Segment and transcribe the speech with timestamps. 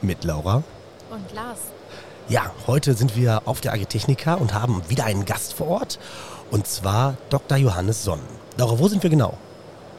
[0.00, 0.62] Mit Laura.
[1.10, 1.58] Und Lars.
[2.28, 5.98] Ja, heute sind wir auf der Agritechnica und haben wieder einen Gast vor Ort.
[6.50, 7.58] Und zwar Dr.
[7.58, 8.20] Johannes Sonn.
[8.56, 9.36] Laura, wo sind wir genau?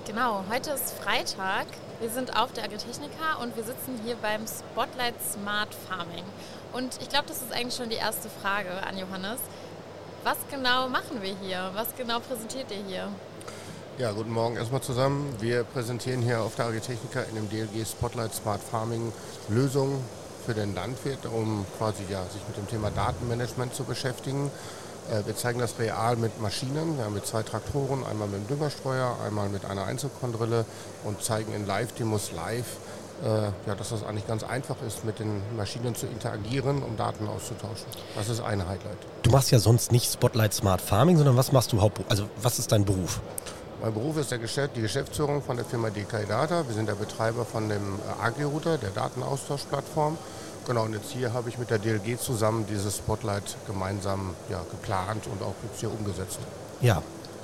[0.07, 1.67] Genau, heute ist Freitag.
[1.99, 6.23] Wir sind auf der Agritechnica und wir sitzen hier beim Spotlight Smart Farming.
[6.73, 9.39] Und ich glaube, das ist eigentlich schon die erste Frage an Johannes.
[10.23, 11.71] Was genau machen wir hier?
[11.73, 13.07] Was genau präsentiert ihr hier?
[13.99, 15.27] Ja, guten Morgen erstmal zusammen.
[15.41, 19.11] Wir präsentieren hier auf der Agritechnica in dem DLG Spotlight Smart Farming
[19.49, 19.99] Lösungen
[20.45, 24.51] für den Landwirt, um quasi ja, sich mit dem Thema Datenmanagement zu beschäftigen.
[25.11, 26.97] Äh, wir zeigen das real mit Maschinen.
[26.97, 30.63] Wir mit zwei Traktoren, einmal mit dem Düngerstreuer, einmal mit einer Einzelkondrille
[31.03, 32.77] und zeigen in Live-Demos live,
[33.25, 33.27] äh,
[33.67, 37.87] ja, dass das eigentlich ganz einfach ist, mit den Maschinen zu interagieren, um Daten auszutauschen.
[38.15, 38.97] Das ist ein Highlight.
[39.23, 42.11] Du machst ja sonst nicht Spotlight Smart Farming, sondern was machst du hauptberuflich?
[42.11, 43.19] Also was ist dein Beruf?
[43.81, 46.67] Mein Beruf ist der Geschäft, die Geschäftsführung von der Firma DK Data.
[46.67, 50.17] Wir sind der Betreiber von dem äh, AgriRouter, der Datenaustauschplattform.
[50.67, 55.27] Genau, und jetzt hier habe ich mit der DLG zusammen dieses Spotlight gemeinsam ja, geplant
[55.27, 56.39] und auch jetzt hier umgesetzt.
[56.81, 57.01] Ja,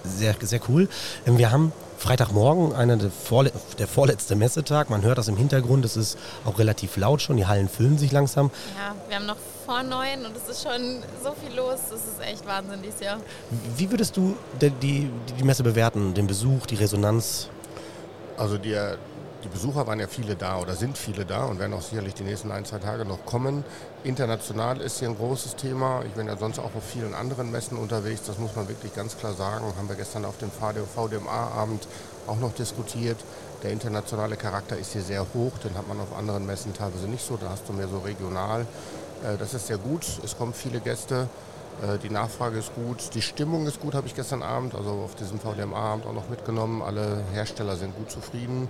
[0.08, 0.88] sehr, sehr cool.
[1.26, 4.90] Ähm, wir haben Freitagmorgen, einer der, Vorle der vorletzte Messetag.
[4.90, 5.86] Man hört das im Hintergrund.
[5.86, 7.38] Es ist auch relativ laut schon.
[7.38, 8.52] Die Hallen füllen sich langsam.
[8.78, 11.80] Ja, wir haben noch vor neun und es ist schon so viel los.
[11.90, 13.18] Das ist echt Wahnsinn dieses Jahr.
[13.78, 16.14] Wie würdest du die, die, die Messe bewerten?
[16.14, 17.50] Den Besuch, die Resonanz?
[18.38, 18.76] Also die,
[19.46, 22.24] die Besucher waren ja viele da oder sind viele da und werden auch sicherlich die
[22.24, 23.64] nächsten ein, zwei Tage noch kommen.
[24.04, 26.02] International ist hier ein großes Thema.
[26.04, 28.24] Ich bin ja sonst auch auf vielen anderen Messen unterwegs.
[28.26, 29.66] Das muss man wirklich ganz klar sagen.
[29.78, 31.88] Haben wir gestern auf dem VDMA-Abend
[32.26, 33.18] auch noch diskutiert.
[33.62, 35.52] Der internationale Charakter ist hier sehr hoch.
[35.64, 37.38] Den hat man auf anderen Messen teilweise nicht so.
[37.38, 38.62] Da hast du mehr so regional.
[39.24, 40.08] Äh, das ist sehr gut.
[40.24, 41.30] Es kommen viele Gäste.
[41.84, 45.16] Äh, die Nachfrage ist gut, die Stimmung ist gut, habe ich gestern Abend, also auf
[45.16, 46.82] diesem VDMA-Abend auch noch mitgenommen.
[46.82, 48.70] Alle Hersteller sind gut zufrieden.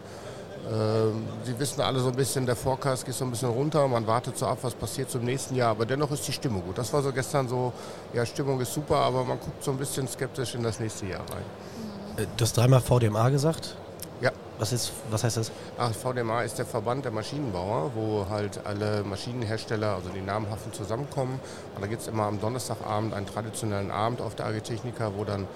[0.72, 4.08] Ähm, Sie wissen alle so ein bisschen, der Forecast geht so ein bisschen runter, man
[4.08, 6.78] wartet so ab, was passiert zum nächsten Jahr, aber dennoch ist die Stimmung gut.
[6.78, 7.72] Das war so gestern so,
[8.14, 11.22] ja, Stimmung ist super, aber man guckt so ein bisschen skeptisch in das nächste Jahr
[11.22, 12.24] rein.
[12.24, 13.76] Äh, du hast dreimal VDMA gesagt?
[14.22, 14.32] Ja.
[14.58, 15.52] Was, ist, was heißt das?
[15.78, 21.40] Ach, VDMA ist der Verband der Maschinenbauer, wo halt alle Maschinenhersteller, also die namhaften, zusammenkommen.
[21.76, 25.48] Und da gibt es immer am Donnerstagabend einen traditionellen Abend auf der Agritechnica, wo dann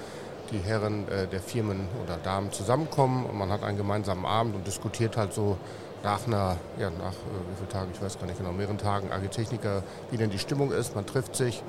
[0.52, 4.68] die Herren äh, der Firmen oder Damen zusammenkommen und man hat einen gemeinsamen Abend und
[4.68, 5.58] diskutiert halt so
[6.04, 9.12] nach einer, ja, nach äh, wie vielen Tagen, ich weiß gar nicht genau, mehreren Tagen
[9.12, 10.96] Agritechniker, wie denn die Stimmung ist.
[10.96, 11.62] Man trifft sich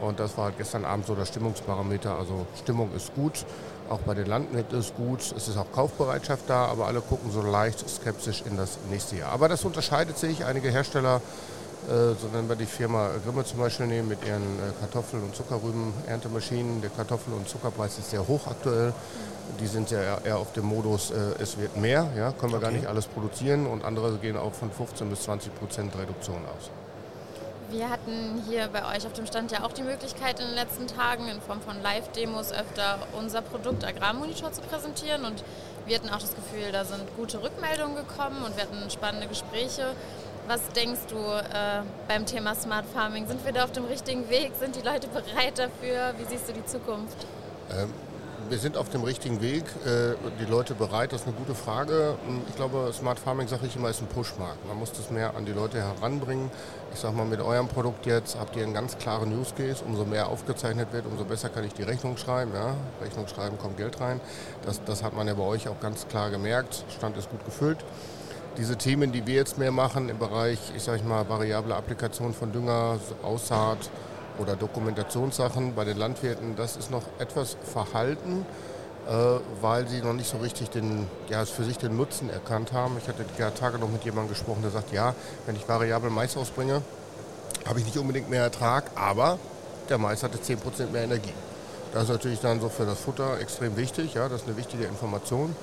[0.00, 2.18] und das war halt gestern Abend so der Stimmungsparameter.
[2.18, 3.44] Also Stimmung ist gut,
[3.88, 7.42] auch bei den Landwirten ist gut, es ist auch Kaufbereitschaft da, aber alle gucken so
[7.42, 9.32] leicht skeptisch in das nächste Jahr.
[9.32, 10.44] Aber das unterscheidet sich.
[10.44, 11.20] Einige Hersteller
[11.86, 16.80] so nennen wir die Firma Grimme zum Beispiel nehmen mit ihren äh, Kartoffeln- und Zuckerrüben-Erntemaschinen.
[16.80, 18.92] Der Kartoffel- und Zuckerpreis ist sehr hoch aktuell.
[19.60, 22.66] Die sind ja eher auf dem Modus, äh, es wird mehr, ja, können wir okay.
[22.66, 26.70] gar nicht alles produzieren und andere gehen auch von 15 bis 20 Prozent Reduktion aus.
[27.70, 30.86] Wir hatten hier bei euch auf dem Stand ja auch die Möglichkeit in den letzten
[30.86, 35.42] Tagen in Form von Live-Demos öfter unser Produkt Agrarmonitor zu präsentieren und
[35.86, 39.94] wir hatten auch das Gefühl, da sind gute Rückmeldungen gekommen und wir hatten spannende Gespräche.
[40.46, 43.26] Was denkst du äh, beim Thema Smart Farming?
[43.26, 44.52] Sind wir da auf dem richtigen Weg?
[44.60, 46.12] Sind die Leute bereit dafür?
[46.18, 47.16] Wie siehst du die Zukunft?
[47.70, 47.88] Ähm,
[48.50, 49.64] wir sind auf dem richtigen Weg.
[49.86, 52.18] Äh, die Leute bereit, das ist eine gute Frage.
[52.50, 54.68] Ich glaube, Smart Farming, sage ich immer, ist ein Pushmarkt.
[54.68, 56.50] Man muss das mehr an die Leute heranbringen.
[56.92, 59.82] Ich sage mal, mit eurem Produkt jetzt habt ihr einen ganz klaren Use Case.
[59.82, 62.52] Umso mehr aufgezeichnet wird, umso besser kann ich die Rechnung schreiben.
[62.52, 62.74] Ja?
[63.00, 64.20] Rechnung schreiben, kommt Geld rein.
[64.66, 66.84] Das, das hat man ja bei euch auch ganz klar gemerkt.
[66.94, 67.78] Stand ist gut gefüllt
[68.56, 72.52] diese Themen, die wir jetzt mehr machen im Bereich, ich sage mal, variable Applikation von
[72.52, 73.90] Dünger, Aussaat
[74.38, 78.46] oder Dokumentationssachen bei den Landwirten, das ist noch etwas verhalten,
[79.08, 79.12] äh,
[79.60, 82.96] weil sie noch nicht so richtig den, ja, für sich den Nutzen erkannt haben.
[82.98, 85.14] Ich hatte die Tage noch mit jemandem gesprochen, der sagt, ja,
[85.46, 86.82] wenn ich variabel Mais ausbringe,
[87.66, 89.38] habe ich nicht unbedingt mehr Ertrag, aber
[89.88, 91.34] der Mais hatte 10% mehr Energie.
[91.92, 94.84] Das ist natürlich dann so für das Futter extrem wichtig, ja, das ist eine wichtige
[94.84, 95.54] Information.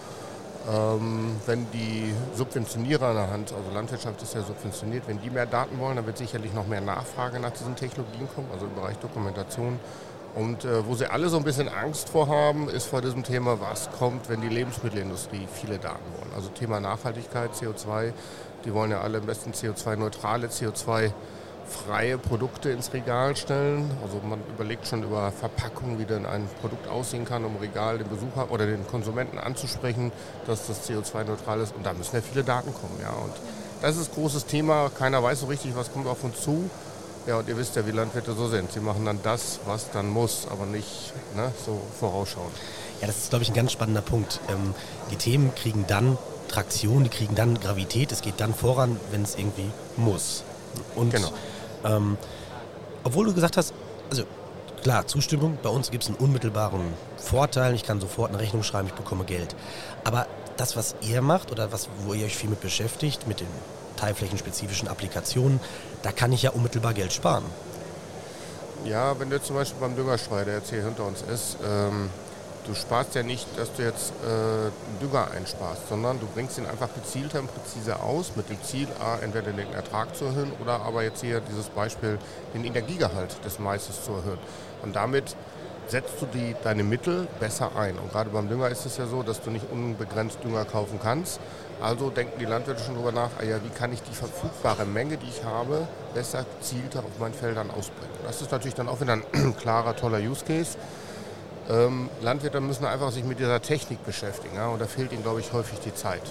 [0.70, 5.48] Ähm, wenn die Subventionierer an der Hand, also Landwirtschaft ist ja subventioniert, wenn die mehr
[5.48, 8.98] Daten wollen, dann wird sicherlich noch mehr Nachfrage nach diesen Technologien kommen, also im Bereich
[8.98, 9.80] Dokumentation.
[10.36, 13.60] Und äh, wo sie alle so ein bisschen Angst vor haben, ist vor diesem Thema,
[13.60, 16.32] was kommt, wenn die Lebensmittelindustrie viele Daten wollen.
[16.36, 18.14] Also Thema Nachhaltigkeit, CO2,
[18.64, 21.12] die wollen ja alle am besten CO2-neutrale, CO2
[21.68, 23.90] freie Produkte ins Regal stellen.
[24.04, 28.08] Also man überlegt schon über Verpackung, wie denn ein Produkt aussehen kann, um Regal den
[28.08, 30.12] Besucher oder den Konsumenten anzusprechen,
[30.48, 31.76] dass das CO2-neutral ist.
[31.76, 32.98] Und da müssen ja viele Daten kommen.
[33.02, 33.10] Ja.
[33.10, 33.34] Und
[33.82, 34.90] das ist ein großes Thema.
[34.98, 36.70] Keiner weiß so richtig, was kommt auf uns zu.
[37.28, 38.72] Ja, und ihr wisst ja, wie Landwirte so sind.
[38.72, 42.52] Sie machen dann das, was dann muss, aber nicht ne, so vorausschauen.
[43.00, 44.40] Ja, das ist, glaube ich, ein ganz spannender Punkt.
[44.50, 44.74] Ähm,
[45.12, 46.18] die Themen kriegen dann
[46.48, 50.44] Traktion, die kriegen dann Gravität, es geht dann voran, wenn es irgendwie muss.
[50.96, 51.32] Und Genau.
[51.84, 52.18] ähm,
[53.04, 53.74] obwohl du gesagt hast,
[54.10, 54.24] also
[54.84, 56.82] klar, Zustimmung, bei uns gibt es einen unmittelbaren
[57.18, 59.56] Vorteil, ich kann sofort eine Rechnung schreiben, ich bekomme Geld.
[60.04, 60.28] Aber
[60.58, 63.48] das, was ihr macht oder was, wo ihr euch viel mit beschäftigt, mit den
[63.98, 65.60] teilflächenspezifischen Applikationen,
[66.04, 67.46] da kann ich ja unmittelbar Geld sparen.
[68.86, 72.10] Ja, wenn du zum Beispiel beim Düngerstreuer, der jetzt hier hinter uns ist, ähm,
[72.66, 76.90] du sparst ja nicht, dass du jetzt äh, Dünger einsparst, sondern du bringst ihn einfach
[76.94, 81.04] gezielter und präziser aus mit dem Ziel, A, entweder den Ertrag zu erhöhen oder aber
[81.04, 82.20] jetzt hier dieses Beispiel,
[82.54, 84.40] den Energiegehalt des Maises zu erhöhen.
[84.84, 85.36] Und damit
[85.88, 87.98] setzt du die, deine Mittel besser ein.
[87.98, 91.40] Und gerade beim Dünger ist es ja so, dass du nicht unbegrenzt Dünger kaufen kannst.
[91.82, 95.18] Also denken die Landwirte schon darüber nach, ah ja, wie kann ich die verfügbare Menge,
[95.18, 98.14] die ich habe, besser gezielter auf meinen Feldern ausbringen.
[98.24, 100.78] Das ist natürlich dann auch wieder ein klarer, toller Use Case.
[101.70, 104.56] Ähm, Landwirte müssen einfach sich mit dieser Technik beschäftigen.
[104.56, 104.70] Ja?
[104.70, 106.24] Und da fehlt ihnen, glaube ich, häufig die Zeit.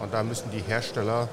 [0.00, 1.28] Und da müssen die Hersteller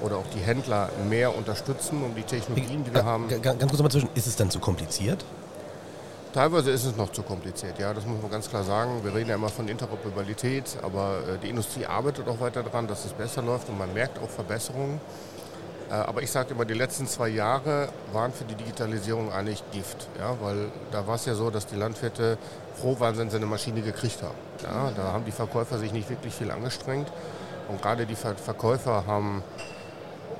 [0.00, 3.28] oder auch die Händler mehr unterstützen, um die Technologien, die wir haben.
[3.42, 5.24] Ganz kurz mal zwischen, ist es dann zu kompliziert?
[6.34, 9.04] Teilweise ist es noch zu kompliziert, ja, das muss man ganz klar sagen.
[9.04, 13.04] Wir reden ja immer von Interoperabilität, aber äh, die Industrie arbeitet auch weiter dran, dass
[13.04, 15.00] es besser läuft und man merkt auch Verbesserungen.
[15.90, 20.08] Äh, aber ich sage immer, die letzten zwei Jahre waren für die Digitalisierung eigentlich Gift,
[20.18, 22.38] ja, weil da war es ja so, dass die Landwirte
[22.74, 24.34] froh waren, wenn sie eine Maschine gekriegt haben.
[24.62, 27.10] Ja, da haben die Verkäufer sich nicht wirklich viel angestrengt
[27.68, 29.42] und gerade die Ver Verkäufer haben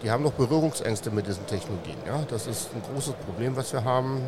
[0.05, 1.97] die haben noch Berührungsängste mit diesen Technologien.
[2.07, 2.21] Ja?
[2.29, 4.21] Das ist ein großes Problem, was wir haben.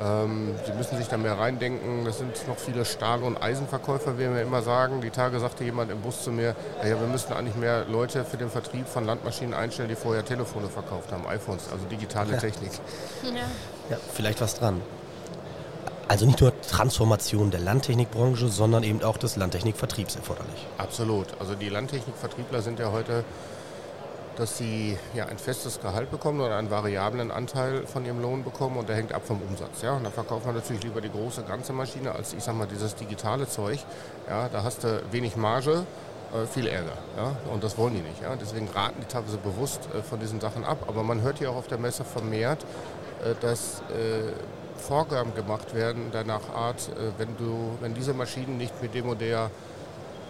[0.00, 2.04] Ähm, sie müssen sich da mehr reindenken.
[2.04, 5.00] Das sind noch viele Stahl- und Eisenverkäufer, wie wir immer sagen.
[5.00, 8.24] Die Tage sagte jemand im Bus zu mir, ja, ja, wir müssten eigentlich mehr Leute
[8.24, 12.72] für den Vertrieb von Landmaschinen einstellen, die vorher Telefone verkauft haben, iPhones, also digitale Technik.
[13.22, 13.30] Ja.
[13.90, 14.80] Ja, vielleicht was dran.
[16.08, 20.66] Also nicht nur Transformation der Landtechnikbranche, sondern eben auch des Landtechnikvertriebs erforderlich.
[20.76, 21.26] Absolut.
[21.38, 23.22] Also die Landtechnikvertriebler sind ja heute,
[24.40, 28.78] dass sie ja ein festes Gehalt bekommen oder einen variablen Anteil von ihrem Lohn bekommen
[28.78, 29.82] und der hängt ab vom Umsatz.
[29.82, 29.92] Ja?
[29.92, 32.94] Und da verkauft man natürlich lieber die große ganze Maschine als ich sag mal dieses
[32.94, 33.80] digitale Zeug.
[34.30, 34.48] Ja?
[34.48, 35.84] Da hast du wenig Marge,
[36.32, 36.96] äh, viel Ärger.
[37.18, 37.36] Ja?
[37.52, 38.22] Und das wollen die nicht.
[38.22, 38.34] Ja?
[38.34, 40.86] Deswegen raten die teilweise bewusst äh, von diesen Sachen ab.
[40.88, 42.64] Aber man hört hier auch auf der Messe vermehrt,
[43.22, 43.82] äh, dass
[44.78, 46.88] Vorgaben gemacht werden, danach Art,
[47.18, 49.50] wenn du, wenn diese Maschinen nicht mit dem und der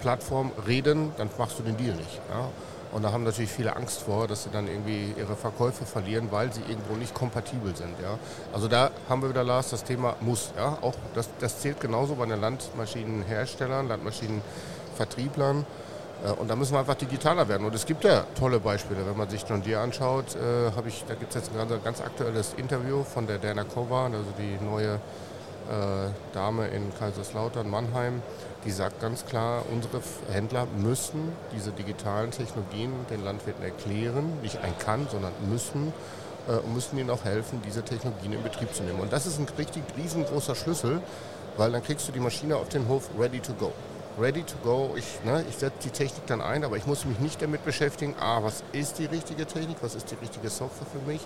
[0.00, 2.20] Plattform reden, dann machst du den Deal nicht.
[2.28, 2.48] Ja?
[2.92, 6.52] Und da haben natürlich viele Angst vor, dass sie dann irgendwie ihre Verkäufe verlieren, weil
[6.52, 7.94] sie irgendwo nicht kompatibel sind.
[8.02, 8.18] Ja?
[8.52, 10.52] Also da haben wir wieder, Lars, das Thema muss.
[10.56, 10.78] Ja?
[10.80, 15.64] Auch das, das zählt genauso bei den Landmaschinenherstellern, Landmaschinenvertrieblern.
[16.26, 17.64] Äh, Und da müssen wir einfach digitaler werden.
[17.64, 19.06] Und es gibt ja tolle Beispiele.
[19.06, 22.00] Wenn man sich John Deere anschaut, äh, ich, da gibt es jetzt ein ganz, ganz
[22.00, 24.98] aktuelles Interview von der Dana Kovan, also die neue
[26.32, 28.22] Dame in Kaiserslautern, Mannheim,
[28.64, 34.76] die sagt ganz klar, unsere Händler müssen diese digitalen Technologien den Landwirten erklären, nicht ein
[34.78, 35.92] kann, sondern müssen
[36.48, 39.00] äh, und müssen ihnen auch helfen, diese Technologien in Betrieb zu nehmen.
[39.00, 41.00] Und das ist ein richtig riesengroßer Schlüssel,
[41.56, 43.72] weil dann kriegst du die Maschine auf den Hof ready to go.
[44.18, 47.18] Ready to go, ich, ne, ich setze die Technik dann ein, aber ich muss mich
[47.20, 51.10] nicht damit beschäftigen, A, was ist die richtige Technik, was ist die richtige Software für
[51.10, 51.20] mich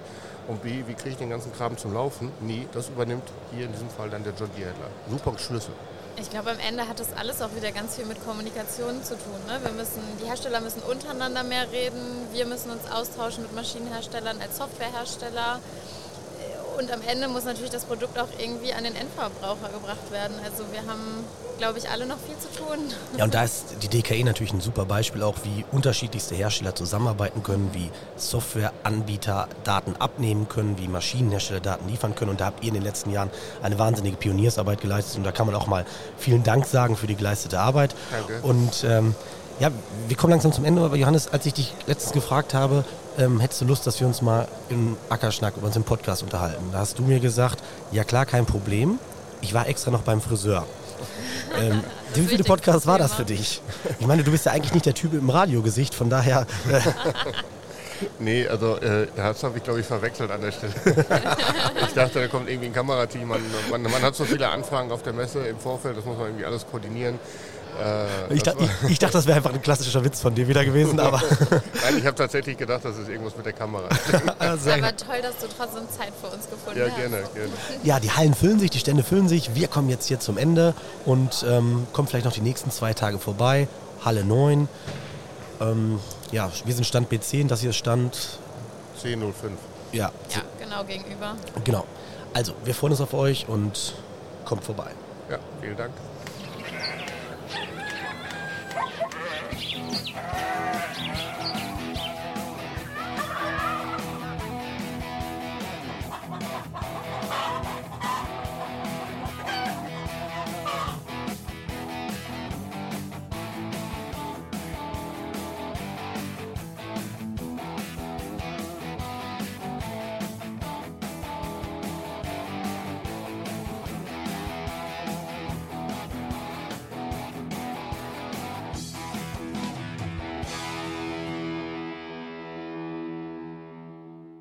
[0.48, 2.31] und B, wie kriege ich den ganzen Kram zum Laufen.
[2.40, 4.88] Nee, das übernimmt hier in diesem Fall dann der John Deere Händler.
[5.10, 5.72] Super Schlüssel.
[6.16, 9.41] Ich glaube, am Ende hat das alles auch wieder ganz viel mit Kommunikation zu tun.
[9.48, 9.58] Ne?
[9.64, 14.58] Wir müssen, die Hersteller müssen untereinander mehr reden, wir müssen uns austauschen mit Maschinenherstellern als
[14.58, 15.58] Softwarehersteller.
[16.78, 20.36] Und am Ende muss natürlich das Produkt auch irgendwie an den Endverbraucher gebracht werden.
[20.44, 21.24] Also wir haben,
[21.58, 22.78] glaube ich, alle noch viel zu tun.
[23.16, 27.43] Ja, und da ist die DKE natürlich ein super Beispiel auch, wie unterschiedlichste Hersteller zusammenarbeiten
[27.43, 32.32] können, wie Softwareanbieter Daten abnehmen können, wie Maschinenhersteller Daten liefern können.
[32.32, 33.31] Und da habt ihr in den letzten Jahren
[33.62, 35.19] eine wahnsinnige Pioniersarbeit geleistet.
[35.19, 35.84] Und da kann man auch mal
[36.19, 37.94] vielen Dank sagen für die geleistete Arbeit.
[38.10, 38.40] Danke.
[38.43, 39.14] Und ähm,
[39.61, 39.70] ja,
[40.08, 40.82] wir kommen langsam zum Ende.
[40.82, 42.84] Aber Johannes, als ich dich letztens gefragt habe,
[43.19, 46.65] ähm, hättest du Lust, dass wir uns mal im Ackerschnack über uns im Podcast unterhalten?
[46.73, 48.99] Da hast du mir gesagt, ja klar, kein Problem.
[49.41, 50.67] Ich war extra noch beim Friseur.
[51.56, 51.84] Ähm,
[52.15, 53.63] wie viele Podcasts war das für dich?
[54.01, 56.49] Ich meine, du bist ja eigentlich nicht der Typ im Radiogesicht, von daher.
[56.69, 56.81] Äh,
[58.19, 60.73] Nee, also äh, das habe ich glaube ich verwechselt an der Stelle.
[61.87, 63.29] ich dachte, da kommt irgendwie ein Kamerateam.
[63.29, 66.27] Man, man, man hat so viele Anfragen auf der Messe im Vorfeld, das muss man
[66.27, 67.19] irgendwie alles koordinieren.
[67.82, 70.46] Äh, ich, das dachte, ich, ich dachte, das wäre einfach ein klassischer Witz von dir
[70.46, 73.88] wieder gewesen, aber Nein, ich habe tatsächlich gedacht, das ist irgendwas mit der Kamera.
[74.58, 76.96] sehr Aber toll, dass du trotzdem Zeit für uns gefunden ja, hast.
[76.96, 77.52] gerne, gerne.
[77.82, 79.54] Ja, die Hallen füllen sich, die Stände füllen sich.
[79.54, 83.19] Wir kommen jetzt hier zum Ende und ähm, kommen vielleicht noch die nächsten zwei Tage
[83.19, 83.69] vorbei.
[84.04, 84.69] Halle 9.
[85.60, 85.98] Ähm,
[86.31, 88.38] ja, wir sind Stand B10, das hier ist Stand.
[89.02, 89.32] 10.05.
[89.93, 91.36] Ja, Ja, genau gegenüber.
[91.64, 91.84] genau.
[92.32, 93.94] Also, wir freuen uns auf euch und
[94.44, 94.90] kommt vorbei.
[95.31, 95.93] Ja, vielen Dank.
[99.34, 100.83] Thank you.